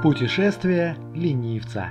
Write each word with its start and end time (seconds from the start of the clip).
Путешествие 0.00 0.96
ленивца. 1.12 1.88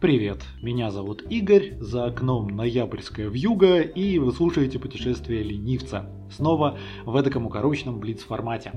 Привет, 0.00 0.42
меня 0.62 0.90
зовут 0.90 1.22
Игорь, 1.30 1.74
за 1.78 2.06
окном 2.06 2.48
ноябрьская 2.48 3.28
вьюга, 3.28 3.82
и 3.82 4.18
вы 4.18 4.32
слушаете 4.32 4.80
путешествие 4.80 5.44
ленивца. 5.44 6.10
Снова 6.28 6.76
в 7.04 7.14
эдаком 7.14 7.46
укороченном 7.46 8.00
блиц-формате. 8.00 8.72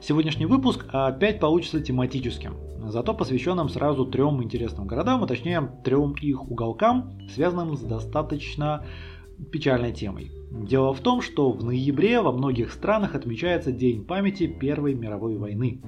Сегодняшний 0.00 0.46
выпуск 0.46 0.86
опять 0.92 1.40
получится 1.40 1.80
тематическим, 1.80 2.54
зато 2.86 3.14
посвященным 3.14 3.68
сразу 3.68 4.06
трем 4.06 4.40
интересным 4.44 4.86
городам, 4.86 5.24
а 5.24 5.26
точнее 5.26 5.72
трем 5.82 6.12
их 6.12 6.48
уголкам, 6.48 7.18
связанным 7.34 7.76
с 7.76 7.80
достаточно 7.80 8.84
печальной 9.52 9.92
темой. 9.92 10.30
Дело 10.50 10.94
в 10.94 11.00
том, 11.00 11.20
что 11.20 11.50
в 11.50 11.64
ноябре 11.64 12.20
во 12.20 12.30
многих 12.30 12.72
странах 12.72 13.16
отмечается 13.16 13.72
День 13.72 14.04
памяти 14.04 14.46
Первой 14.46 14.94
мировой 14.94 15.36
войны. 15.36 15.80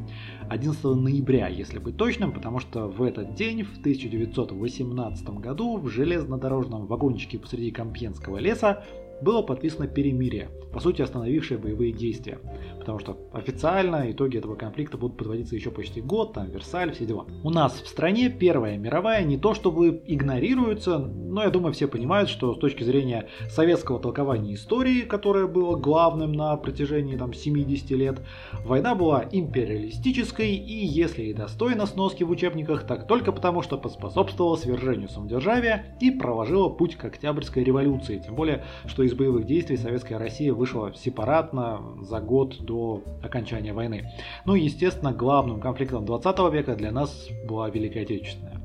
11 0.48 0.82
ноября, 0.84 1.48
если 1.48 1.78
быть 1.78 1.96
точным, 1.96 2.32
потому 2.32 2.59
что 2.59 2.88
в 2.88 3.02
этот 3.02 3.34
день, 3.34 3.62
в 3.62 3.78
1918 3.78 5.28
году, 5.30 5.78
в 5.78 5.88
железнодорожном 5.88 6.87
вагончике 6.87 7.38
посреди 7.38 7.70
Компьенского 7.70 8.38
леса 8.38 8.84
было 9.23 9.42
подписано 9.42 9.87
перемирие, 9.87 10.51
по 10.73 10.80
сути 10.80 11.02
остановившее 11.02 11.59
боевые 11.59 11.92
действия. 11.92 12.38
Потому 12.78 12.98
что 12.98 13.16
официально 13.32 14.10
итоги 14.10 14.38
этого 14.38 14.56
конфликта 14.56 14.98
будут 14.98 15.16
подводиться 15.16 15.54
еще 15.54 15.70
почти 15.70 16.01
год, 16.01 16.34
там 16.34 16.51
Версаль, 16.51 16.92
все 16.92 17.06
дела. 17.06 17.26
У 17.42 17.51
нас 17.51 17.80
в 17.80 17.88
стране 17.88 18.30
Первая 18.30 18.76
мировая 18.76 19.24
не 19.24 19.38
то 19.38 19.54
чтобы 19.54 20.02
игнорируется, 20.06 20.98
но 21.36 21.42
я 21.42 21.50
думаю 21.50 21.74
все 21.74 21.86
понимают, 21.86 22.30
что 22.30 22.54
с 22.54 22.58
точки 22.58 22.82
зрения 22.82 23.28
советского 23.50 24.00
толкования 24.00 24.54
истории, 24.54 25.02
которое 25.02 25.46
было 25.46 25.76
главным 25.76 26.32
на 26.32 26.56
протяжении 26.56 27.14
там, 27.14 27.34
70 27.34 27.90
лет, 27.90 28.22
война 28.64 28.95
была 28.95 29.26
империалистической 29.30 30.54
и 30.54 30.87
если 30.87 31.24
и 31.24 31.34
достойна 31.34 31.84
сноски 31.84 32.24
в 32.24 32.30
учебниках, 32.30 32.87
так 32.87 33.07
только 33.07 33.32
потому, 33.32 33.60
что 33.60 33.76
поспособствовала 33.76 34.57
свержению 34.57 35.10
самодержавия 35.10 35.95
и 36.01 36.10
проложила 36.10 36.70
путь 36.70 36.96
к 36.96 37.04
Октябрьской 37.04 37.62
революции. 37.62 38.18
Тем 38.24 38.34
более, 38.34 38.64
что 38.87 39.02
из 39.02 39.12
боевых 39.12 39.45
действий 39.45 39.76
советская 39.76 40.18
Россия 40.18 40.54
вышла 40.54 40.95
сепаратно 40.95 41.82
за 42.01 42.18
год 42.20 42.57
до 42.60 43.02
окончания 43.23 43.74
войны. 43.74 44.10
Ну 44.46 44.54
и, 44.54 44.62
естественно, 44.62 45.12
главным 45.12 45.60
конфликтом 45.60 46.07
20 46.07 46.38
века 46.51 46.74
для 46.76 46.92
нас 46.92 47.29
была 47.46 47.68
Великая 47.68 48.04
Отечественная. 48.04 48.55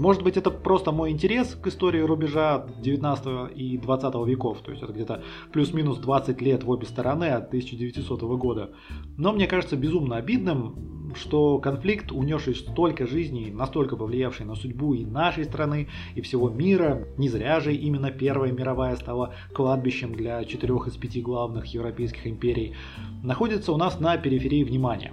Может 0.00 0.22
быть, 0.22 0.38
это 0.38 0.50
просто 0.50 0.92
мой 0.92 1.10
интерес 1.10 1.54
к 1.54 1.66
истории 1.66 2.00
рубежа 2.00 2.66
19 2.80 3.54
и 3.54 3.76
20 3.76 4.14
веков, 4.26 4.62
то 4.62 4.70
есть 4.70 4.82
это 4.82 4.94
где-то 4.94 5.22
плюс-минус 5.52 5.98
20 5.98 6.40
лет 6.40 6.64
в 6.64 6.70
обе 6.70 6.86
стороны 6.86 7.26
от 7.26 7.48
1900 7.48 8.22
года. 8.22 8.70
Но 9.18 9.32
мне 9.32 9.46
кажется 9.46 9.76
безумно 9.76 10.16
обидным, 10.16 11.12
что 11.14 11.58
конфликт, 11.58 12.12
унесший 12.12 12.54
столько 12.54 13.06
жизней, 13.06 13.50
настолько 13.50 13.94
повлиявший 13.94 14.46
на 14.46 14.54
судьбу 14.54 14.94
и 14.94 15.04
нашей 15.04 15.44
страны, 15.44 15.88
и 16.14 16.22
всего 16.22 16.48
мира, 16.48 17.06
не 17.18 17.28
зря 17.28 17.60
же 17.60 17.74
именно 17.74 18.10
Первая 18.10 18.52
мировая 18.52 18.96
стала 18.96 19.34
кладбищем 19.52 20.14
для 20.14 20.42
четырех 20.46 20.86
из 20.86 20.96
пяти 20.96 21.20
главных 21.20 21.66
европейских 21.66 22.26
империй, 22.26 22.74
находится 23.22 23.70
у 23.70 23.76
нас 23.76 24.00
на 24.00 24.16
периферии 24.16 24.64
внимания. 24.64 25.12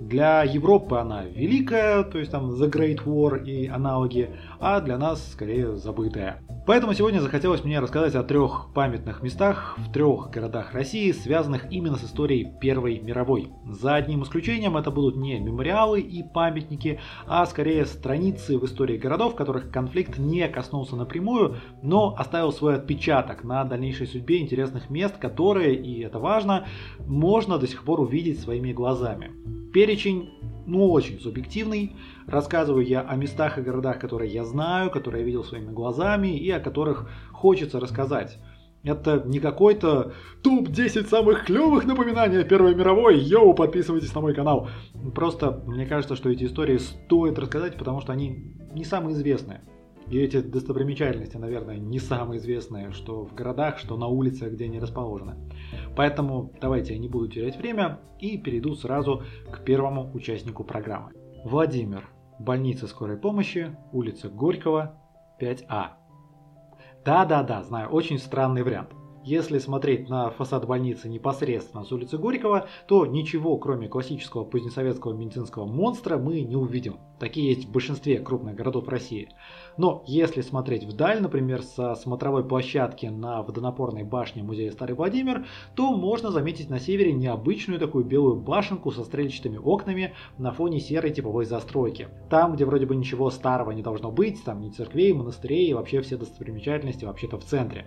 Для 0.00 0.42
Европы 0.42 0.96
она 0.96 1.24
великая, 1.24 2.04
то 2.04 2.18
есть 2.18 2.30
там 2.30 2.50
The 2.50 2.70
Great 2.70 3.04
War 3.04 3.42
и 3.42 3.66
аналоги, 3.66 4.30
а 4.60 4.80
для 4.80 4.98
нас 4.98 5.26
скорее 5.32 5.76
забытая. 5.76 6.42
Поэтому 6.66 6.94
сегодня 6.94 7.20
захотелось 7.20 7.62
мне 7.62 7.78
рассказать 7.78 8.16
о 8.16 8.24
трех 8.24 8.70
памятных 8.74 9.22
местах 9.22 9.78
в 9.78 9.92
трех 9.92 10.30
городах 10.30 10.74
России, 10.74 11.12
связанных 11.12 11.70
именно 11.70 11.96
с 11.96 12.02
историей 12.02 12.48
Первой 12.60 12.98
мировой. 12.98 13.52
За 13.64 13.94
одним 13.94 14.24
исключением 14.24 14.76
это 14.76 14.90
будут 14.90 15.14
не 15.14 15.38
мемориалы 15.38 16.00
и 16.00 16.24
памятники, 16.24 16.98
а 17.24 17.46
скорее 17.46 17.86
страницы 17.86 18.58
в 18.58 18.64
истории 18.64 18.96
городов, 18.96 19.36
которых 19.36 19.70
конфликт 19.70 20.18
не 20.18 20.48
коснулся 20.48 20.96
напрямую, 20.96 21.54
но 21.82 22.16
оставил 22.18 22.50
свой 22.50 22.74
отпечаток 22.74 23.44
на 23.44 23.62
дальнейшей 23.62 24.08
судьбе 24.08 24.40
интересных 24.40 24.90
мест, 24.90 25.16
которые, 25.18 25.76
и 25.76 26.00
это 26.00 26.18
важно, 26.18 26.66
можно 27.06 27.58
до 27.58 27.68
сих 27.68 27.84
пор 27.84 28.00
увидеть 28.00 28.40
своими 28.40 28.72
глазами. 28.72 29.30
Перечень, 29.72 30.30
ну, 30.66 30.90
очень 30.90 31.20
субъективный. 31.20 31.94
Рассказываю 32.26 32.84
я 32.84 33.02
о 33.02 33.16
местах 33.16 33.58
и 33.58 33.62
городах, 33.62 33.98
которые 33.98 34.32
я 34.32 34.44
знаю, 34.44 34.90
которые 34.90 35.20
я 35.20 35.26
видел 35.26 35.44
своими 35.44 35.70
глазами 35.70 36.36
и 36.36 36.50
о 36.50 36.60
которых 36.60 37.08
хочется 37.32 37.78
рассказать. 37.78 38.38
Это 38.82 39.22
не 39.26 39.40
какой-то 39.40 40.12
топ-10 40.42 41.08
самых 41.08 41.44
клевых 41.44 41.86
напоминаний 41.86 42.40
о 42.40 42.44
Первой 42.44 42.74
мировой. 42.74 43.18
Йоу, 43.18 43.54
подписывайтесь 43.54 44.14
на 44.14 44.20
мой 44.20 44.34
канал. 44.34 44.68
Просто 45.14 45.62
мне 45.66 45.86
кажется, 45.86 46.14
что 46.14 46.30
эти 46.30 46.44
истории 46.44 46.78
стоит 46.78 47.38
рассказать, 47.38 47.76
потому 47.76 48.00
что 48.00 48.12
они 48.12 48.54
не 48.72 48.84
самые 48.84 49.14
известные. 49.14 49.62
И 50.08 50.18
эти 50.18 50.40
достопримечательности, 50.40 51.36
наверное, 51.36 51.78
не 51.78 51.98
самые 51.98 52.38
известные, 52.38 52.92
что 52.92 53.24
в 53.24 53.34
городах, 53.34 53.78
что 53.78 53.96
на 53.96 54.06
улицах, 54.06 54.52
где 54.52 54.66
они 54.66 54.78
расположены. 54.78 55.34
Поэтому 55.96 56.52
давайте 56.60 56.94
я 56.94 57.00
не 57.00 57.08
буду 57.08 57.26
терять 57.26 57.56
время 57.56 57.98
и 58.20 58.38
перейду 58.38 58.76
сразу 58.76 59.24
к 59.50 59.64
первому 59.64 60.12
участнику 60.14 60.62
программы. 60.62 61.10
Владимир. 61.44 62.15
Больница 62.38 62.86
скорой 62.86 63.16
помощи, 63.16 63.76
улица 63.92 64.28
Горького, 64.28 65.00
5А. 65.40 65.92
Да-да-да, 67.04 67.62
знаю, 67.62 67.88
очень 67.88 68.18
странный 68.18 68.62
вариант. 68.62 68.90
Если 69.26 69.58
смотреть 69.58 70.08
на 70.08 70.30
фасад 70.30 70.68
больницы 70.68 71.08
непосредственно 71.08 71.82
с 71.82 71.90
улицы 71.90 72.16
Горького, 72.16 72.68
то 72.86 73.06
ничего, 73.06 73.56
кроме 73.56 73.88
классического 73.88 74.44
позднесоветского 74.44 75.14
медицинского 75.14 75.66
монстра, 75.66 76.16
мы 76.16 76.42
не 76.42 76.54
увидим. 76.54 77.00
Такие 77.18 77.48
есть 77.48 77.66
в 77.66 77.72
большинстве 77.72 78.20
крупных 78.20 78.54
городов 78.54 78.86
России. 78.86 79.30
Но 79.78 80.04
если 80.06 80.42
смотреть 80.42 80.84
вдаль, 80.84 81.20
например, 81.20 81.62
со 81.62 81.96
смотровой 81.96 82.44
площадки 82.44 83.06
на 83.06 83.42
водонапорной 83.42 84.04
башне 84.04 84.44
музея 84.44 84.70
Старый 84.70 84.94
Владимир, 84.94 85.44
то 85.74 85.96
можно 85.96 86.30
заметить 86.30 86.70
на 86.70 86.78
севере 86.78 87.12
необычную 87.12 87.80
такую 87.80 88.04
белую 88.04 88.36
башенку 88.36 88.92
со 88.92 89.02
стрельчатыми 89.02 89.56
окнами 89.56 90.14
на 90.38 90.52
фоне 90.52 90.78
серой 90.78 91.10
типовой 91.10 91.46
застройки. 91.46 92.08
Там, 92.30 92.54
где 92.54 92.64
вроде 92.64 92.86
бы 92.86 92.94
ничего 92.94 93.30
старого 93.30 93.72
не 93.72 93.82
должно 93.82 94.12
быть, 94.12 94.44
там 94.44 94.60
ни 94.60 94.70
церквей, 94.70 95.12
монастырей 95.12 95.68
и 95.68 95.74
вообще 95.74 96.00
все 96.02 96.16
достопримечательности 96.16 97.04
вообще-то 97.04 97.38
в 97.38 97.44
центре. 97.44 97.86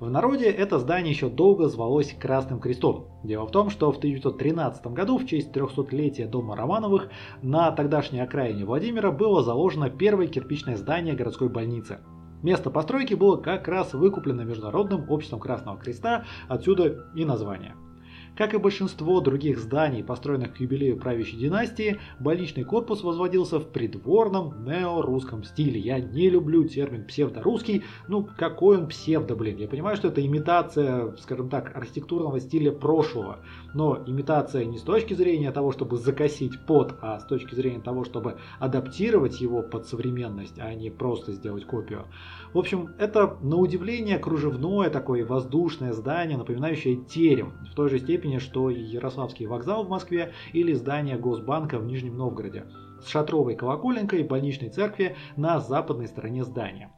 В 0.00 0.10
народе 0.10 0.46
это 0.46 0.78
здание 0.80 1.12
еще 1.12 1.28
долго 1.28 1.68
звалось 1.68 2.12
Красным 2.12 2.58
Крестом. 2.58 3.06
Дело 3.22 3.46
в 3.46 3.52
том, 3.52 3.70
что 3.70 3.92
в 3.92 3.98
1913 3.98 4.86
году 4.88 5.18
в 5.18 5.26
честь 5.26 5.54
300-летия 5.54 6.26
дома 6.26 6.56
Романовых 6.56 7.08
на 7.42 7.70
тогдашней 7.70 8.20
окраине 8.20 8.64
Владимира 8.64 9.12
было 9.12 9.42
заложено 9.44 9.90
первое 9.90 10.26
кирпичное 10.26 10.76
здание 10.76 11.14
городской 11.14 11.48
больницы. 11.48 12.00
Место 12.42 12.70
постройки 12.70 13.14
было 13.14 13.36
как 13.36 13.68
раз 13.68 13.94
выкуплено 13.94 14.42
Международным 14.42 15.08
обществом 15.08 15.38
Красного 15.38 15.78
Креста, 15.78 16.24
отсюда 16.48 17.06
и 17.14 17.24
название. 17.24 17.74
Как 18.36 18.52
и 18.52 18.58
большинство 18.58 19.20
других 19.20 19.60
зданий, 19.60 20.02
построенных 20.02 20.54
к 20.54 20.60
юбилею 20.60 20.98
правящей 20.98 21.38
династии, 21.38 22.00
больничный 22.18 22.64
корпус 22.64 23.04
возводился 23.04 23.60
в 23.60 23.68
придворном 23.68 24.64
нео-русском 24.64 25.44
стиле. 25.44 25.78
Я 25.78 26.00
не 26.00 26.28
люблю 26.28 26.64
термин 26.64 27.06
псевдорусский, 27.06 27.84
ну 28.08 28.28
какой 28.36 28.78
он 28.78 28.88
псевдо, 28.88 29.36
блин. 29.36 29.58
Я 29.58 29.68
понимаю, 29.68 29.96
что 29.96 30.08
это 30.08 30.24
имитация, 30.24 31.14
скажем 31.18 31.48
так, 31.48 31.76
архитектурного 31.76 32.40
стиля 32.40 32.72
прошлого, 32.72 33.38
но 33.72 34.02
имитация 34.04 34.64
не 34.64 34.78
с 34.78 34.82
точки 34.82 35.14
зрения 35.14 35.52
того, 35.52 35.70
чтобы 35.70 35.96
закосить 35.96 36.58
под, 36.66 36.96
а 37.02 37.20
с 37.20 37.26
точки 37.26 37.54
зрения 37.54 37.80
того, 37.80 38.04
чтобы 38.04 38.38
адаптировать 38.58 39.40
его 39.40 39.62
под 39.62 39.86
современность, 39.86 40.58
а 40.58 40.74
не 40.74 40.90
просто 40.90 41.32
сделать 41.32 41.66
копию. 41.66 42.06
В 42.52 42.58
общем, 42.58 42.90
это 42.98 43.36
на 43.42 43.56
удивление 43.56 44.18
кружевное 44.18 44.90
такое 44.90 45.24
воздушное 45.24 45.92
здание, 45.92 46.36
напоминающее 46.36 46.96
терем, 46.96 47.52
в 47.70 47.74
той 47.74 47.90
же 47.90 47.98
степени, 47.98 48.23
что 48.38 48.70
и 48.70 48.80
Ярославский 48.80 49.46
вокзал 49.46 49.84
в 49.84 49.88
Москве 49.88 50.32
или 50.52 50.72
здание 50.72 51.16
Госбанка 51.16 51.78
в 51.78 51.84
Нижнем 51.84 52.16
Новгороде, 52.16 52.66
с 53.00 53.08
шатровой 53.08 53.54
колоколенкой 53.54 54.22
больничной 54.24 54.70
церкви 54.70 55.16
на 55.36 55.60
западной 55.60 56.08
стороне 56.08 56.44
здания. 56.44 56.90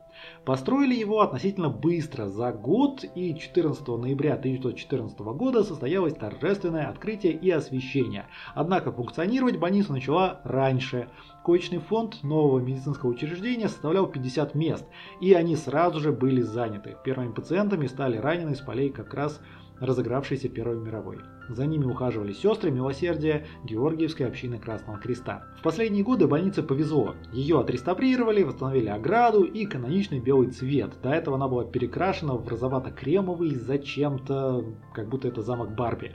Построили 0.44 0.94
его 0.94 1.20
относительно 1.20 1.68
быстро, 1.68 2.28
за 2.28 2.52
год, 2.52 3.04
и 3.14 3.36
14 3.36 3.86
ноября 3.86 4.34
1914 4.34 5.18
года 5.18 5.62
состоялось 5.62 6.14
торжественное 6.14 6.88
открытие 6.88 7.32
и 7.32 7.50
освещение. 7.50 8.26
Однако 8.54 8.92
функционировать 8.92 9.58
больница 9.58 9.92
начала 9.92 10.40
раньше. 10.44 11.08
Коечный 11.44 11.78
фонд 11.78 12.22
нового 12.22 12.60
медицинского 12.60 13.10
учреждения 13.10 13.68
составлял 13.68 14.06
50 14.06 14.54
мест, 14.54 14.86
и 15.20 15.32
они 15.32 15.56
сразу 15.56 16.00
же 16.00 16.12
были 16.12 16.42
заняты. 16.42 16.96
Первыми 17.04 17.32
пациентами 17.32 17.86
стали 17.86 18.16
ранены 18.16 18.54
с 18.54 18.60
полей 18.60 18.90
как 18.90 19.14
раз 19.14 19.40
разыгравшейся 19.80 20.48
Первой 20.48 20.76
мировой. 20.76 21.18
За 21.48 21.66
ними 21.66 21.84
ухаживали 21.84 22.32
сестры 22.32 22.70
Милосердия 22.70 23.46
Георгиевской 23.64 24.26
общины 24.26 24.58
Красного 24.58 24.98
Креста. 24.98 25.44
В 25.58 25.62
последние 25.62 26.02
годы 26.02 26.26
больнице 26.26 26.62
повезло. 26.62 27.14
Ее 27.32 27.60
отреставрировали, 27.60 28.42
восстановили 28.42 28.88
ограду 28.88 29.44
и 29.44 29.64
каноничный 29.64 30.18
белый 30.18 30.50
цвет. 30.50 30.94
До 31.02 31.10
этого 31.10 31.36
она 31.36 31.48
была 31.48 31.64
перекрашена 31.64 32.34
в 32.34 32.48
розовато-кремовый 32.48 33.54
зачем-то, 33.54 34.64
как 34.92 35.08
будто 35.08 35.28
это 35.28 35.42
замок 35.42 35.74
Барби. 35.74 36.12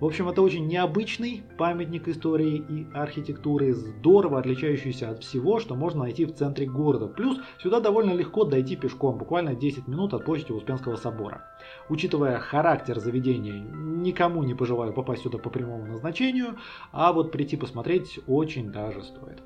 В 0.00 0.04
общем, 0.04 0.28
это 0.28 0.42
очень 0.42 0.66
необычный 0.66 1.42
памятник 1.56 2.08
истории 2.08 2.56
и 2.68 2.86
архитектуры, 2.92 3.72
здорово 3.72 4.38
отличающийся 4.38 5.10
от 5.10 5.22
всего, 5.22 5.60
что 5.60 5.74
можно 5.74 6.00
найти 6.00 6.26
в 6.26 6.34
центре 6.34 6.66
города. 6.66 7.06
Плюс 7.06 7.38
сюда 7.62 7.80
довольно 7.80 8.12
легко 8.12 8.44
дойти 8.44 8.76
пешком, 8.76 9.16
буквально 9.16 9.54
10 9.54 9.88
минут 9.88 10.12
от 10.12 10.24
площади 10.24 10.52
Успенского 10.52 10.96
собора. 10.96 11.44
Учитывая 11.88 12.38
характер 12.38 13.00
заведения, 13.00 13.54
никому 13.54 14.42
не 14.42 14.54
пожелаю 14.54 14.73
попасть 14.92 15.22
сюда 15.22 15.38
по 15.38 15.50
прямому 15.50 15.86
назначению, 15.86 16.56
а 16.92 17.12
вот 17.12 17.32
прийти 17.32 17.56
посмотреть 17.56 18.20
очень 18.26 18.70
даже 18.70 19.02
стоит. 19.02 19.42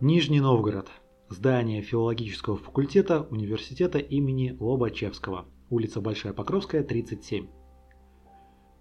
Нижний 0.00 0.40
Новгород. 0.40 0.88
Здание 1.28 1.82
филологического 1.82 2.56
факультета 2.56 3.26
университета 3.30 3.98
имени 3.98 4.56
Лобачевского. 4.58 5.44
Улица 5.68 6.00
Большая 6.00 6.32
Покровская, 6.32 6.82
37. 6.82 7.46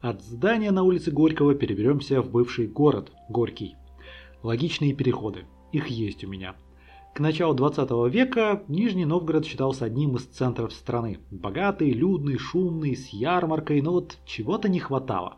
От 0.01 0.21
здания 0.23 0.71
на 0.71 0.83
улице 0.83 1.11
Горького 1.11 1.53
переберемся 1.55 2.21
в 2.21 2.31
бывший 2.31 2.67
город 2.67 3.11
Горький. 3.27 3.75
Логичные 4.43 4.93
переходы. 4.93 5.45
Их 5.73 5.87
есть 5.87 6.23
у 6.23 6.27
меня. 6.27 6.55
К 7.13 7.19
началу 7.19 7.53
20 7.53 7.89
века 8.09 8.63
Нижний 8.69 9.03
Новгород 9.03 9.45
считался 9.45 9.85
одним 9.85 10.15
из 10.15 10.23
центров 10.23 10.71
страны. 10.71 11.19
Богатый, 11.31 11.91
людный, 11.91 12.37
шумный, 12.37 12.95
с 12.95 13.09
ярмаркой, 13.09 13.81
но 13.81 13.91
вот 13.91 14.17
чего-то 14.25 14.69
не 14.69 14.79
хватало. 14.79 15.37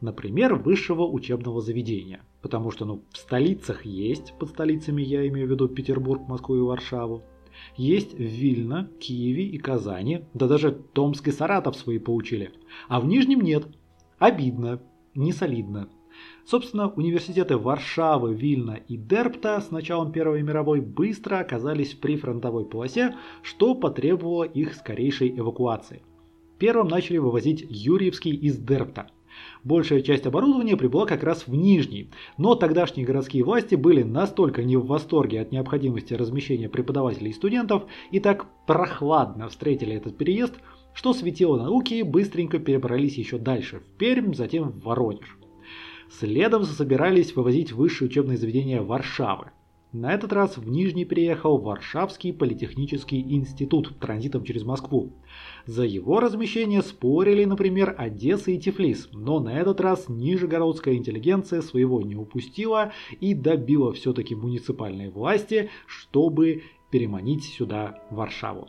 Например, 0.00 0.54
высшего 0.54 1.06
учебного 1.06 1.60
заведения. 1.60 2.22
Потому 2.42 2.70
что 2.70 2.84
ну, 2.84 3.04
в 3.12 3.16
столицах 3.16 3.84
есть, 3.84 4.34
под 4.38 4.50
столицами 4.50 5.02
я 5.02 5.26
имею 5.28 5.48
в 5.48 5.50
виду 5.50 5.68
Петербург, 5.68 6.26
Москву 6.28 6.56
и 6.56 6.60
Варшаву. 6.60 7.22
Есть 7.76 8.14
в 8.14 8.22
Вильно, 8.22 8.90
Киеве 9.00 9.44
и 9.44 9.58
Казани, 9.58 10.24
да 10.34 10.46
даже 10.46 10.72
Томск 10.72 11.28
и 11.28 11.32
Саратов 11.32 11.76
свои 11.76 11.98
получили. 11.98 12.52
А 12.88 13.00
в 13.00 13.06
Нижнем 13.06 13.40
нет. 13.40 13.66
Обидно, 14.18 14.80
не 15.14 15.32
солидно. 15.32 15.88
Собственно, 16.44 16.90
университеты 16.90 17.56
Варшавы, 17.56 18.34
Вильна 18.34 18.74
и 18.74 18.96
Дерпта 18.96 19.60
с 19.60 19.70
началом 19.70 20.12
Первой 20.12 20.42
мировой 20.42 20.80
быстро 20.80 21.38
оказались 21.38 21.94
в 21.94 22.00
прифронтовой 22.00 22.64
полосе, 22.64 23.14
что 23.42 23.74
потребовало 23.74 24.44
их 24.44 24.74
скорейшей 24.74 25.38
эвакуации. 25.38 26.02
Первым 26.58 26.88
начали 26.88 27.18
вывозить 27.18 27.64
Юрьевский 27.68 28.32
из 28.32 28.58
Дерпта. 28.58 29.10
Большая 29.64 30.00
часть 30.00 30.26
оборудования 30.26 30.76
прибыла 30.76 31.06
как 31.06 31.22
раз 31.22 31.46
в 31.46 31.54
Нижний, 31.54 32.10
но 32.38 32.54
тогдашние 32.54 33.06
городские 33.06 33.44
власти 33.44 33.74
были 33.74 34.02
настолько 34.02 34.62
не 34.62 34.76
в 34.76 34.86
восторге 34.86 35.40
от 35.40 35.52
необходимости 35.52 36.14
размещения 36.14 36.68
преподавателей 36.68 37.30
и 37.30 37.34
студентов 37.34 37.84
и 38.10 38.20
так 38.20 38.46
прохладно 38.66 39.48
встретили 39.48 39.94
этот 39.94 40.16
переезд, 40.16 40.54
что 40.94 41.12
светило 41.12 41.56
науки 41.56 42.02
быстренько 42.02 42.58
перебрались 42.58 43.16
еще 43.16 43.38
дальше, 43.38 43.80
в 43.80 43.98
Пермь, 43.98 44.34
затем 44.34 44.70
в 44.70 44.82
Воронеж. 44.84 45.36
Следом 46.10 46.64
собирались 46.64 47.36
вывозить 47.36 47.72
высшие 47.72 48.08
учебные 48.08 48.36
заведения 48.36 48.82
Варшавы. 48.82 49.52
На 49.92 50.14
этот 50.14 50.32
раз 50.32 50.56
в 50.56 50.68
Нижний 50.68 51.04
приехал 51.04 51.58
Варшавский 51.58 52.32
политехнический 52.32 53.20
институт 53.20 53.98
транзитом 53.98 54.44
через 54.44 54.62
Москву. 54.62 55.12
За 55.66 55.84
его 55.84 56.20
размещение 56.20 56.82
спорили, 56.82 57.44
например, 57.44 57.96
Одесса 57.98 58.52
и 58.52 58.58
Тифлис, 58.58 59.08
но 59.12 59.40
на 59.40 59.58
этот 59.58 59.80
раз 59.80 60.08
нижегородская 60.08 60.94
интеллигенция 60.94 61.60
своего 61.60 62.02
не 62.02 62.14
упустила 62.14 62.92
и 63.20 63.34
добила 63.34 63.92
все-таки 63.92 64.36
муниципальные 64.36 65.10
власти, 65.10 65.70
чтобы 65.88 66.62
переманить 66.92 67.42
сюда 67.42 67.98
Варшаву. 68.10 68.68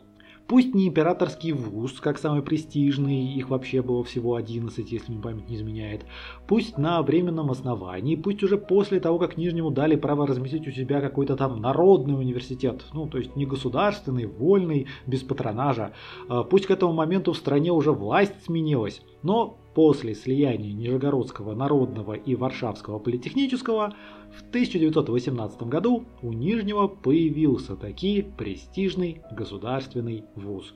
Пусть 0.52 0.74
не 0.74 0.88
императорский 0.88 1.52
вуз, 1.52 1.92
как 1.92 2.18
самый 2.18 2.42
престижный, 2.42 3.24
их 3.24 3.48
вообще 3.48 3.80
было 3.80 4.04
всего 4.04 4.34
11, 4.34 4.92
если 4.92 5.10
мне 5.10 5.22
память 5.22 5.48
не 5.48 5.56
изменяет. 5.56 6.04
Пусть 6.46 6.76
на 6.76 7.00
временном 7.00 7.50
основании, 7.50 8.16
пусть 8.16 8.42
уже 8.42 8.58
после 8.58 9.00
того, 9.00 9.18
как 9.18 9.38
Нижнему 9.38 9.70
дали 9.70 9.96
право 9.96 10.26
разместить 10.26 10.68
у 10.68 10.70
себя 10.70 11.00
какой-то 11.00 11.36
там 11.36 11.62
народный 11.62 12.18
университет, 12.18 12.84
ну 12.92 13.06
то 13.06 13.16
есть 13.16 13.34
не 13.34 13.46
государственный, 13.46 14.26
вольный, 14.26 14.88
без 15.06 15.22
патронажа. 15.22 15.94
А 16.28 16.44
пусть 16.44 16.66
к 16.66 16.70
этому 16.70 16.92
моменту 16.92 17.32
в 17.32 17.38
стране 17.38 17.72
уже 17.72 17.90
власть 17.90 18.44
сменилась, 18.44 19.00
но 19.22 19.56
после 19.74 20.14
слияния 20.14 20.72
Нижегородского 20.72 21.54
народного 21.54 22.14
и 22.14 22.34
Варшавского 22.34 22.98
политехнического 22.98 23.94
в 24.30 24.48
1918 24.48 25.62
году 25.62 26.04
у 26.22 26.32
Нижнего 26.32 26.88
появился 26.88 27.76
таки 27.76 28.22
престижный 28.22 29.22
государственный 29.32 30.24
вуз. 30.34 30.74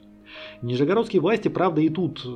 Нижегородские 0.62 1.22
власти, 1.22 1.48
правда, 1.48 1.81
и 1.81 1.88
тут 1.88 2.26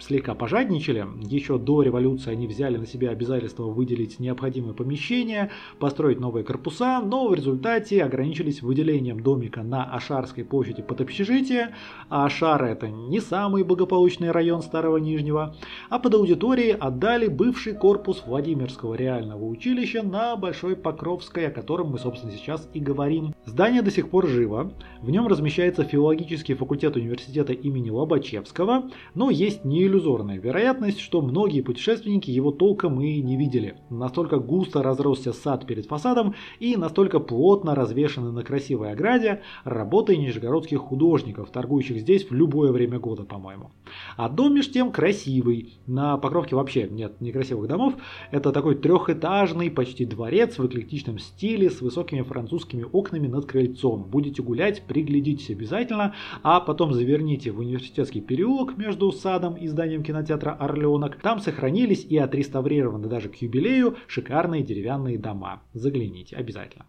слегка 0.00 0.34
пожадничали. 0.34 1.06
Еще 1.20 1.58
до 1.58 1.82
революции 1.82 2.30
они 2.30 2.46
взяли 2.46 2.76
на 2.76 2.86
себя 2.86 3.10
обязательство 3.10 3.64
выделить 3.64 4.18
необходимые 4.18 4.74
помещения, 4.74 5.50
построить 5.78 6.20
новые 6.20 6.44
корпуса, 6.44 7.00
но 7.00 7.28
в 7.28 7.34
результате 7.34 8.02
ограничились 8.02 8.62
выделением 8.62 9.20
домика 9.20 9.62
на 9.62 9.84
Ашарской 9.84 10.44
площади 10.44 10.82
под 10.82 11.00
общежитие, 11.00 11.74
а 12.08 12.24
Ашара 12.24 12.66
это 12.66 12.88
не 12.88 13.20
самый 13.20 13.62
благополучный 13.62 14.30
район 14.30 14.62
Старого 14.62 14.96
Нижнего, 14.96 15.54
а 15.88 15.98
под 15.98 16.14
аудиторией 16.14 16.72
отдали 16.72 17.26
бывший 17.28 17.74
корпус 17.74 18.22
Владимирского 18.26 18.94
реального 18.94 19.44
училища 19.44 20.02
на 20.02 20.36
Большой 20.36 20.76
Покровской, 20.76 21.48
о 21.48 21.50
котором 21.50 21.88
мы, 21.88 21.98
собственно, 21.98 22.32
сейчас 22.32 22.68
и 22.72 22.80
говорим. 22.80 23.34
Здание 23.44 23.82
до 23.82 23.90
сих 23.90 24.10
пор 24.10 24.26
живо, 24.26 24.72
в 25.02 25.10
нем 25.10 25.26
размещается 25.26 25.84
филологический 25.84 26.54
факультет 26.54 26.96
университета 26.96 27.52
имени 27.52 27.90
Лобачевского, 27.90 28.90
но 29.14 29.30
есть 29.30 29.64
не 29.64 29.89
иллюзорная 29.90 30.38
вероятность, 30.38 31.00
что 31.00 31.20
многие 31.20 31.60
путешественники 31.60 32.30
его 32.30 32.52
толком 32.52 33.00
и 33.00 33.20
не 33.20 33.36
видели. 33.36 33.76
Настолько 33.90 34.38
густо 34.38 34.82
разросся 34.82 35.32
сад 35.32 35.66
перед 35.66 35.86
фасадом 35.86 36.34
и 36.60 36.76
настолько 36.76 37.18
плотно 37.18 37.74
развешаны 37.74 38.30
на 38.30 38.42
красивой 38.42 38.92
ограде 38.92 39.42
работы 39.64 40.16
нижегородских 40.16 40.78
художников, 40.78 41.50
торгующих 41.50 41.98
здесь 41.98 42.24
в 42.28 42.32
любое 42.32 42.72
время 42.72 42.98
года, 42.98 43.24
по-моему. 43.24 43.72
А 44.16 44.28
дом 44.28 44.54
меж 44.54 44.70
тем 44.70 44.92
красивый. 44.92 45.74
На 45.86 46.16
Покровке 46.16 46.54
вообще 46.54 46.88
нет 46.88 47.20
некрасивых 47.20 47.68
домов. 47.68 47.94
Это 48.30 48.52
такой 48.52 48.76
трехэтажный 48.76 49.70
почти 49.70 50.04
дворец 50.04 50.58
в 50.58 50.66
эклектичном 50.66 51.18
стиле 51.18 51.70
с 51.70 51.80
высокими 51.80 52.22
французскими 52.22 52.86
окнами 52.90 53.26
над 53.26 53.46
крыльцом. 53.46 54.04
Будете 54.04 54.42
гулять, 54.42 54.82
приглядитесь 54.86 55.50
обязательно, 55.50 56.14
а 56.42 56.60
потом 56.60 56.92
заверните 56.92 57.50
в 57.50 57.58
университетский 57.58 58.20
переулок 58.20 58.78
между 58.78 59.10
садом 59.10 59.56
и 59.56 59.66
зданием 59.66 59.79
зданием 59.80 60.02
кинотеатра 60.02 60.52
«Орленок». 60.52 61.16
Там 61.22 61.40
сохранились 61.40 62.04
и 62.04 62.18
отреставрированы 62.18 63.08
даже 63.08 63.30
к 63.30 63.36
юбилею 63.36 63.96
шикарные 64.08 64.62
деревянные 64.62 65.18
дома. 65.18 65.62
Загляните 65.72 66.36
обязательно. 66.36 66.84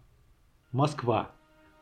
Москва. 0.72 1.30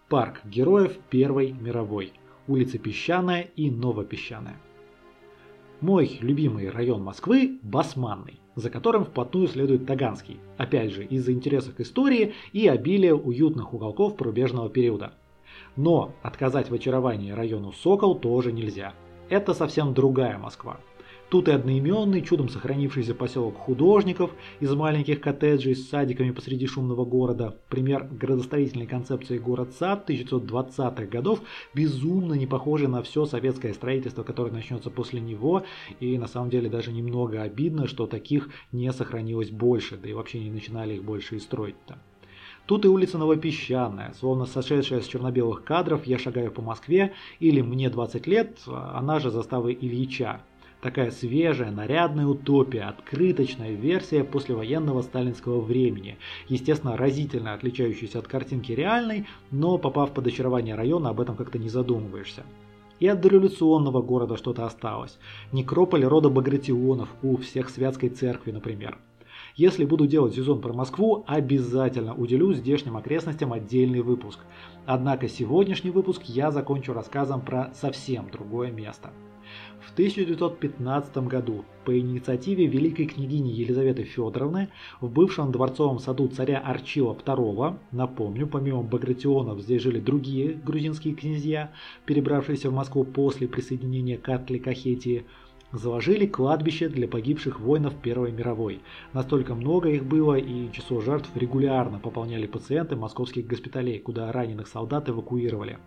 Парк 0.09 0.41
героев 0.45 0.97
Первой 1.11 1.51
мировой. 1.51 2.13
Улица 2.47 2.79
Песчаная 2.79 3.43
и 3.57 3.73
Новопесчаная. 3.73 4.55
Мой 5.81 6.17
любимый 6.21 6.71
район 6.71 7.03
Москвы– 7.03 7.59
Басманный, 7.63 8.39
за 8.55 8.71
которым 8.71 9.05
вплотную 9.05 9.49
следует 9.49 9.87
Таганский, 9.87 10.39
опять 10.59 10.93
же 10.93 11.05
из-за 11.05 11.33
интересов 11.33 11.75
к 11.75 11.81
истории 11.81 12.35
и 12.53 12.69
обилия 12.69 13.15
уютных 13.15 13.75
уголков 13.75 14.17
пробежного 14.17 14.71
периода. 14.71 15.15
Но 15.75 16.13
отказать 16.23 16.71
в 16.71 16.75
очаровании 16.75 17.33
району 17.33 17.73
Сокол 17.73 18.15
тоже 18.15 18.53
нельзя. 18.53 18.95
Это 19.29 19.55
совсем 19.55 19.93
другая 19.93 20.39
Москва. 20.39 20.79
Тут 21.31 21.47
и 21.47 21.53
одноименный, 21.53 22.23
чудом 22.23 22.49
сохранившийся 22.49 23.15
поселок 23.15 23.57
художников 23.57 24.33
из 24.59 24.75
маленьких 24.75 25.21
коттеджей 25.21 25.77
с 25.77 25.89
садиками 25.89 26.33
посреди 26.33 26.67
шумного 26.67 27.05
города. 27.05 27.57
Пример 27.69 28.09
градостроительной 28.11 28.89
концепции 28.89 29.39
город-сад 29.39 30.11
1920-х 30.11 31.07
годов, 31.07 31.41
безумно 31.73 32.35
не 32.35 32.49
похожий 32.49 32.89
на 32.89 33.05
все 33.05 33.27
советское 33.27 33.73
строительство, 33.75 34.25
которое 34.25 34.51
начнется 34.51 34.91
после 34.91 35.21
него. 35.21 35.63
И 36.01 36.19
на 36.19 36.27
самом 36.27 36.51
деле 36.51 36.69
даже 36.69 36.91
немного 36.91 37.43
обидно, 37.43 37.87
что 37.87 38.09
таких 38.09 38.51
не 38.73 38.93
сохранилось 38.93 39.51
больше, 39.51 39.97
да 39.97 40.09
и 40.09 40.15
вообще 40.15 40.41
не 40.41 40.51
начинали 40.51 40.95
их 40.95 41.05
больше 41.05 41.37
и 41.37 41.39
строить-то. 41.39 41.97
Тут 42.67 42.85
и 42.85 42.89
улица 42.89 43.19
Новопесчаная, 43.19 44.15
словно 44.19 44.47
сошедшая 44.47 45.01
с 45.01 45.07
черно-белых 45.07 45.63
кадров 45.63 46.07
«Я 46.07 46.19
шагаю 46.19 46.51
по 46.51 46.61
Москве» 46.61 47.13
или 47.39 47.61
«Мне 47.61 47.89
20 47.89 48.27
лет», 48.27 48.59
она 48.67 49.21
же 49.21 49.31
заставы 49.31 49.73
Ильича. 49.73 50.41
Такая 50.83 51.11
свежая, 51.11 51.71
нарядная 51.71 52.27
утопия, 52.27 52.85
открыточная 52.85 53.73
версия 53.73 54.25
послевоенного 54.25 55.03
сталинского 55.03 55.61
времени, 55.61 56.17
естественно, 56.49 56.97
разительно 56.97 57.53
отличающаяся 57.53 58.19
от 58.19 58.27
картинки 58.27 58.73
реальной, 58.73 59.27
но 59.51 59.77
попав 59.77 60.15
под 60.15 60.27
очарование 60.27 60.75
района, 60.75 61.11
об 61.11 61.21
этом 61.21 61.37
как-то 61.37 61.59
не 61.59 61.69
задумываешься. 61.69 62.45
И 62.99 63.07
от 63.07 63.21
дореволюционного 63.21 64.01
города 64.01 64.37
что-то 64.39 64.65
осталось. 64.65 65.19
Некрополь 65.53 66.05
рода 66.05 66.31
Багратионов 66.31 67.09
у 67.23 67.37
всех 67.37 67.69
Святской 67.69 68.09
церкви, 68.09 68.51
например. 68.51 68.99
Если 69.61 69.85
буду 69.85 70.07
делать 70.07 70.35
сезон 70.35 70.63
про 70.63 70.73
Москву, 70.73 71.23
обязательно 71.27 72.15
уделю 72.15 72.55
здешним 72.55 72.97
окрестностям 72.97 73.53
отдельный 73.53 74.01
выпуск. 74.01 74.39
Однако 74.87 75.29
сегодняшний 75.29 75.91
выпуск 75.91 76.23
я 76.25 76.51
закончу 76.51 76.95
рассказом 76.95 77.43
про 77.43 77.71
совсем 77.75 78.31
другое 78.31 78.71
место– 78.71 79.11
В 79.81 79.93
1915 79.93 81.17
году 81.29 81.65
по 81.85 81.99
инициативе 81.99 82.67
великой 82.67 83.07
княгини 83.07 83.51
Елизаветы 83.51 84.05
Федоровны 84.05 84.69
в 85.03 85.11
бывшем 85.11 85.53
дворцовом 85.53 85.99
саду 85.99 86.29
царя 86.29 86.59
Арчила 86.59 87.15
II, 87.15 87.77
напомню, 87.91 88.47
помимо 88.47 88.83
Багратионов 88.83 89.61
здесь 89.61 89.83
жили 89.83 90.01
другие 90.01 90.55
грузинские 90.55 91.15
князья, 91.15 91.73
перебравшиеся 92.07 92.71
в 92.71 92.75
Москву 92.75 93.05
после 93.05 93.49
присоединения 93.49 94.17
к 94.17 94.29
Атликахетии, 94.29 95.27
заложили 95.73 96.27
кладбище 96.27 96.89
для 96.89 97.09
погибших 97.09 97.61
воинов 97.61 97.95
Первой 98.01 98.33
мировой. 98.33 98.81
Настолько 99.13 99.55
много 99.55 99.89
их 99.91 100.05
было, 100.05 100.35
и 100.35 100.71
число 100.73 101.01
жертв 101.01 101.31
регулярно 101.35 101.99
пополняли 101.99 102.47
пациенты 102.47 102.97
московских 102.97 103.47
госпиталей, 103.47 103.99
куда 103.99 104.33
раненых 104.33 104.69
солдат 104.69 105.09
эвакуировали. 105.09 105.79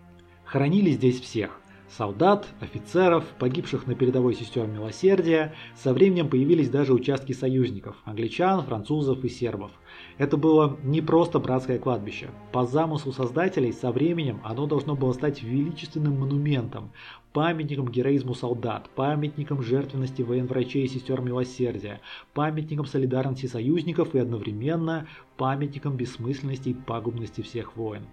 Хоронили 0.46 0.92
здесь 0.92 1.20
всех. 1.20 1.60
Солдат, 1.90 2.48
офицеров, 2.60 3.24
погибших 3.38 3.86
на 3.86 3.94
передовой 3.94 4.34
сестер 4.34 4.66
милосердия, 4.66 5.54
со 5.76 5.94
временем 5.94 6.28
появились 6.28 6.70
даже 6.70 6.94
участки 6.94 7.34
союзников– 7.34 7.98
англичан, 8.06 8.64
французов 8.64 9.24
и 9.24 9.30
сербов. 9.30 9.72
Это 10.18 10.38
было 10.38 10.78
не 10.84 11.02
просто 11.02 11.40
братское 11.40 11.80
кладбище. 11.80 12.30
По 12.52 12.66
замыслу 12.66 13.12
создателей, 13.12 13.74
со 13.74 13.92
временем 13.92 14.40
оно 14.44 14.68
должно 14.68 14.96
было 14.96 15.14
стать 15.14 15.42
величественным 15.42 16.20
монументом, 16.20 16.92
памятником 17.34 17.90
героизму 17.90 18.36
солдат, 18.36 18.90
памятником 18.96 19.64
жертвенности 19.64 20.22
военврачей 20.22 20.84
и 20.84 20.88
сестер 20.88 21.22
милосердия, 21.22 22.00
памятником 22.34 22.86
солидарности 22.86 23.48
союзников 23.48 24.14
и 24.14 24.20
одновременно 24.20 25.08
памятником 25.38 25.98
бессмысленности 25.98 26.70
и 26.70 26.74
пагубности 26.74 27.42
всех 27.42 27.76
войн. 27.76 28.04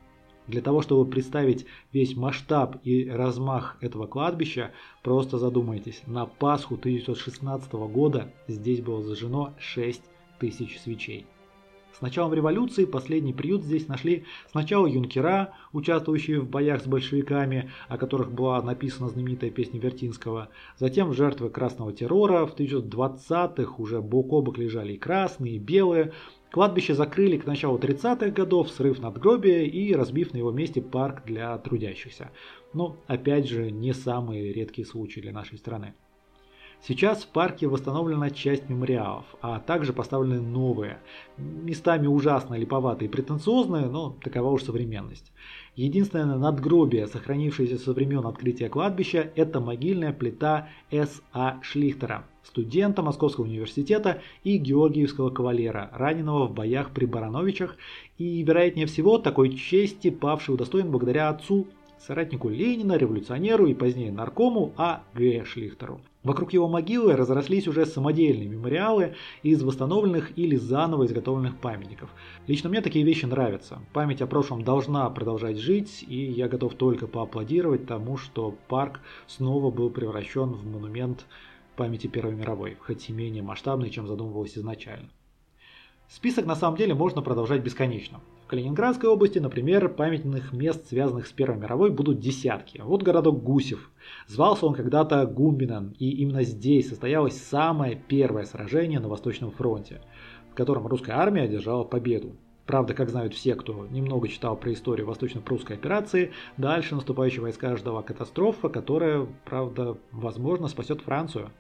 Для 0.46 0.62
того, 0.62 0.80
чтобы 0.80 1.08
представить 1.08 1.66
весь 1.92 2.16
масштаб 2.16 2.78
и 2.82 3.08
размах 3.08 3.76
этого 3.82 4.06
кладбища, 4.06 4.72
просто 5.02 5.38
задумайтесь, 5.38 6.02
на 6.06 6.26
Пасху 6.26 6.74
1916 6.74 7.72
года 7.72 8.32
здесь 8.48 8.80
было 8.80 9.02
зажжено 9.02 9.52
6 9.58 10.02
тысяч 10.40 10.80
свечей. 10.80 11.26
С 11.92 12.00
началом 12.00 12.32
революции 12.32 12.84
последний 12.84 13.32
приют 13.32 13.62
здесь 13.62 13.88
нашли 13.88 14.24
сначала 14.50 14.86
юнкера, 14.86 15.54
участвующие 15.72 16.40
в 16.40 16.48
боях 16.48 16.82
с 16.82 16.86
большевиками, 16.86 17.70
о 17.88 17.98
которых 17.98 18.32
была 18.32 18.62
написана 18.62 19.08
знаменитая 19.08 19.50
песня 19.50 19.80
Вертинского, 19.80 20.48
затем 20.78 21.12
жертвы 21.12 21.50
красного 21.50 21.92
террора, 21.92 22.46
в 22.46 22.58
1920-х 22.58 23.74
уже 23.78 24.00
бок 24.00 24.32
о 24.32 24.40
бок 24.40 24.58
лежали 24.58 24.94
и 24.94 24.98
красные, 24.98 25.56
и 25.56 25.58
белые, 25.58 26.12
Кладбище 26.50 26.94
закрыли 26.94 27.36
к 27.38 27.46
началу 27.46 27.78
30-х 27.78 28.30
годов, 28.30 28.70
срыв 28.70 28.98
надгробия 28.98 29.62
и 29.62 29.94
разбив 29.94 30.32
на 30.32 30.38
его 30.38 30.50
месте 30.50 30.82
парк 30.82 31.22
для 31.24 31.56
трудящихся. 31.58 32.32
Но 32.72 32.96
опять 33.06 33.48
же 33.48 33.70
не 33.70 33.94
самые 33.94 34.52
редкие 34.52 34.84
случаи 34.84 35.20
для 35.20 35.32
нашей 35.32 35.58
страны. 35.58 35.94
Сейчас 36.82 37.24
в 37.24 37.28
парке 37.28 37.66
восстановлена 37.66 38.30
часть 38.30 38.70
мемориалов, 38.70 39.26
а 39.42 39.60
также 39.60 39.92
поставлены 39.92 40.40
новые, 40.40 40.98
местами 41.36 42.06
ужасно 42.06 42.54
липоватые 42.54 43.08
и 43.08 43.12
претенциозные, 43.12 43.86
но 43.86 44.16
такова 44.22 44.48
уж 44.50 44.62
современность. 44.62 45.30
Единственное 45.76 46.38
надгробие, 46.38 47.06
сохранившееся 47.06 47.78
со 47.78 47.92
времен 47.92 48.26
открытия 48.26 48.70
кладбища, 48.70 49.30
это 49.36 49.60
могильная 49.60 50.14
плита 50.14 50.68
С.А. 50.90 51.60
Шлихтера, 51.62 52.24
студента 52.42 53.02
Московского 53.02 53.44
университета 53.44 54.22
и 54.42 54.56
Георгиевского 54.56 55.28
кавалера, 55.28 55.90
раненого 55.92 56.46
в 56.46 56.54
боях 56.54 56.92
при 56.92 57.04
Барановичах 57.04 57.76
и, 58.16 58.42
вероятнее 58.42 58.86
всего, 58.86 59.18
такой 59.18 59.54
чести 59.54 60.08
павший 60.08 60.54
удостоен 60.54 60.90
благодаря 60.90 61.28
отцу 61.28 61.66
соратнику 62.06 62.48
Ленина, 62.48 62.96
революционеру 62.96 63.66
и 63.66 63.74
позднее 63.74 64.10
наркому 64.10 64.72
А. 64.76 65.02
Г. 65.14 65.44
Шлихтеру. 65.44 66.00
Вокруг 66.22 66.52
его 66.52 66.68
могилы 66.68 67.16
разрослись 67.16 67.66
уже 67.66 67.86
самодельные 67.86 68.48
мемориалы 68.48 69.14
из 69.42 69.62
восстановленных 69.62 70.36
или 70.36 70.56
заново 70.56 71.06
изготовленных 71.06 71.56
памятников. 71.56 72.10
Лично 72.46 72.68
мне 72.68 72.82
такие 72.82 73.04
вещи 73.04 73.24
нравятся. 73.24 73.78
Память 73.94 74.20
о 74.20 74.26
прошлом 74.26 74.62
должна 74.62 75.08
продолжать 75.10 75.56
жить, 75.56 76.04
и 76.06 76.16
я 76.16 76.48
готов 76.48 76.74
только 76.74 77.06
поаплодировать 77.06 77.86
тому, 77.86 78.18
что 78.18 78.54
парк 78.68 79.00
снова 79.26 79.70
был 79.70 79.88
превращен 79.90 80.50
в 80.50 80.66
монумент 80.66 81.24
памяти 81.76 82.08
Первой 82.08 82.34
мировой, 82.34 82.76
хоть 82.78 83.08
и 83.08 83.12
менее 83.12 83.42
масштабный, 83.42 83.88
чем 83.88 84.06
задумывалось 84.06 84.58
изначально. 84.58 85.08
Список 86.08 86.44
на 86.44 86.56
самом 86.56 86.76
деле 86.76 86.92
можно 86.92 87.22
продолжать 87.22 87.62
бесконечно. 87.62 88.20
Калининградской 88.50 89.08
области, 89.08 89.38
например, 89.38 89.88
памятных 89.90 90.52
мест, 90.52 90.88
связанных 90.88 91.28
с 91.28 91.32
Первой 91.32 91.56
мировой, 91.56 91.92
будут 91.92 92.18
десятки. 92.18 92.82
Вот 92.84 93.04
городок 93.04 93.44
Гусев. 93.44 93.92
Звался 94.26 94.66
он 94.66 94.74
когда-то 94.74 95.24
Гумбином, 95.24 95.94
и 96.00 96.10
именно 96.10 96.42
здесь 96.42 96.88
состоялось 96.88 97.40
самое 97.40 97.94
первое 97.94 98.42
сражение 98.42 98.98
на 98.98 99.06
Восточном 99.06 99.52
фронте, 99.52 100.00
в 100.50 100.56
котором 100.56 100.88
русская 100.88 101.12
армия 101.12 101.42
одержала 101.42 101.84
победу. 101.84 102.34
Правда, 102.66 102.92
как 102.92 103.10
знают 103.10 103.34
все, 103.34 103.54
кто 103.54 103.86
немного 103.86 104.26
читал 104.26 104.56
про 104.56 104.72
историю 104.72 105.06
восточно-прусской 105.06 105.76
операции, 105.76 106.32
дальше 106.56 106.96
наступающие 106.96 107.42
войска 107.42 107.76
ждала 107.76 108.02
катастрофа, 108.02 108.68
которая, 108.68 109.28
правда, 109.44 109.96
возможно, 110.10 110.66
спасет 110.66 111.02
Францию. 111.02 111.52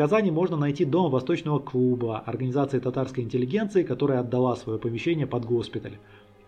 Казани 0.00 0.30
можно 0.30 0.56
найти 0.56 0.86
дом 0.86 1.10
Восточного 1.10 1.58
клуба, 1.58 2.20
организации 2.20 2.78
татарской 2.78 3.22
интеллигенции, 3.22 3.82
которая 3.82 4.20
отдала 4.20 4.56
свое 4.56 4.78
помещение 4.78 5.26
под 5.26 5.44
госпиталь. 5.44 5.98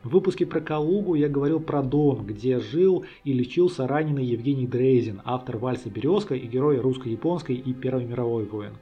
В 0.03 0.09
выпуске 0.09 0.47
про 0.47 0.63
Калугу 0.63 1.17
я 1.17 1.29
говорил 1.29 1.61
про 1.61 1.83
дом, 1.83 2.25
где 2.25 2.61
жил 2.61 3.05
и 3.25 3.35
лечился 3.35 3.87
раненый 3.87 4.25
Евгений 4.25 4.67
Дрейзин, 4.67 5.21
автор 5.27 5.59
вальса 5.59 5.91
«Березка» 5.91 6.35
и 6.35 6.47
герой 6.47 6.79
русско-японской 6.79 7.57
и 7.57 7.75
Первой 7.75 8.07
мировой 8.07 8.47
войн. 8.47 8.73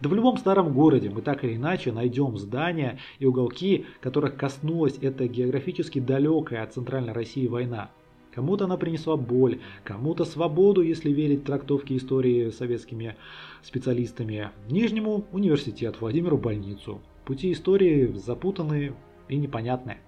Да 0.00 0.08
в 0.08 0.14
любом 0.14 0.36
старом 0.36 0.72
городе 0.72 1.10
мы 1.10 1.22
так 1.22 1.44
или 1.44 1.54
иначе 1.54 1.92
найдем 1.92 2.36
здания 2.38 2.98
и 3.20 3.24
уголки, 3.24 3.86
которых 4.00 4.34
коснулась 4.34 4.98
эта 5.00 5.28
географически 5.28 6.00
далекая 6.00 6.64
от 6.64 6.74
центральной 6.74 7.12
России 7.12 7.46
война. 7.46 7.92
Кому-то 8.38 8.66
она 8.66 8.76
принесла 8.76 9.16
боль, 9.16 9.58
кому-то 9.82 10.24
свободу, 10.24 10.80
если 10.80 11.10
верить 11.10 11.42
трактовке 11.42 11.96
истории 11.96 12.50
советскими 12.50 13.16
специалистами. 13.64 14.50
Нижнему– 14.70 15.24
университет, 15.32 15.96
Владимиру– 16.00 16.38
больницу. 16.38 17.00
Пути 17.24 17.50
истории 17.50 18.12
запутанные 18.14 18.94
и 19.28 19.36
непонятные. 19.38 19.98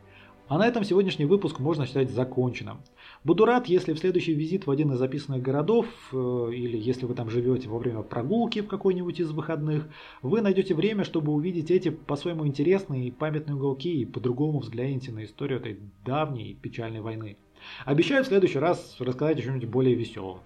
А 0.47 0.59
на 0.59 0.69
этом 0.69 0.85
сегодняшний 0.85 1.25
выпуск 1.25 1.59
можно 1.59 1.87
считать 1.87 2.13
законченным. 2.13 2.83
Буду 3.25 3.47
рад, 3.47 3.67
если 3.67 3.95
в 3.95 3.99
следующий 3.99 4.33
визит 4.33 4.69
в 4.69 4.71
один 4.71 4.93
из 4.93 4.99
записанных 4.99 5.43
городов, 5.43 5.87
э, 6.13 6.51
или 6.55 6.79
если 6.79 7.07
вы 7.07 7.15
там 7.15 7.31
живете 7.31 7.69
во 7.69 7.79
время 7.79 8.03
прогулки 8.03 8.61
в 8.61 8.69
какой-нибудь 8.69 9.19
из 9.19 9.33
выходных, 9.33 9.89
вы 10.23 10.41
найдете 10.41 10.77
время, 10.77 11.03
чтобы 11.03 11.33
увидеть 11.33 11.73
эти 11.73 11.89
по-своему 11.89 12.47
интересные 12.47 13.09
и 13.09 13.11
памятные 13.11 13.57
уголки 13.57 14.03
и 14.03 14.05
по-другому 14.05 14.61
взглянете 14.61 15.11
на 15.11 15.25
историю 15.25 15.59
этой 15.59 15.81
давней 16.05 16.55
печальной 16.55 17.01
войны. 17.01 17.37
Обещаю 17.85 18.25
в 18.25 18.27
следующий 18.27 18.59
раз 18.59 18.97
рассказать 18.99 19.39
о 19.39 19.43
чем-нибудь 19.43 19.69
более 19.69 19.95
веселом. 19.95 20.41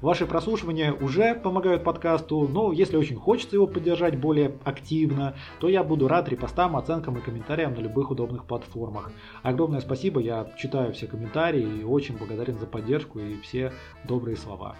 Ваши 0.00 0.26
прослушивания 0.26 0.92
уже 0.92 1.34
помогают 1.34 1.82
подкасту, 1.82 2.46
но 2.46 2.72
если 2.72 2.96
очень 2.96 3.16
хочется 3.16 3.56
его 3.56 3.66
поддержать 3.66 4.18
более 4.18 4.58
активно, 4.64 5.36
то 5.58 5.68
я 5.68 5.82
буду 5.82 6.06
рад 6.06 6.28
репостам, 6.28 6.76
оценкам 6.76 7.16
и 7.16 7.22
комментариям 7.22 7.74
на 7.74 7.80
любых 7.80 8.10
удобных 8.10 8.44
платформах. 8.44 9.10
Огромное 9.42 9.80
спасибо, 9.80 10.20
я 10.20 10.52
читаю 10.58 10.92
все 10.92 11.06
комментарии 11.06 11.80
и 11.80 11.84
очень 11.84 12.16
благодарен 12.18 12.58
за 12.58 12.66
поддержку 12.66 13.18
и 13.20 13.40
все 13.40 13.72
добрые 14.04 14.36
слова. 14.36 14.76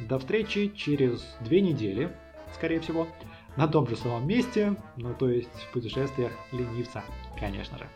До 0.00 0.18
встречи 0.18 0.72
через 0.76 1.24
две 1.40 1.62
недели, 1.62 2.10
скорее 2.52 2.80
всего, 2.80 3.06
на 3.56 3.68
том 3.68 3.86
же 3.88 3.96
самом 3.96 4.26
месте, 4.26 4.76
ну 4.96 5.14
то 5.14 5.30
есть 5.30 5.54
в 5.54 5.72
путешествиях 5.72 6.32
ленивца, 6.52 7.02
конечно 7.38 7.78
же. 7.78 7.86